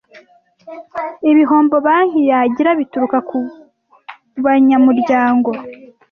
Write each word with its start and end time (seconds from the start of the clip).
ibihombo 1.31 1.75
banki 1.85 2.21
yagira 2.31 2.69
bituruka 2.79 3.17
kubanyamuryango 3.29 5.51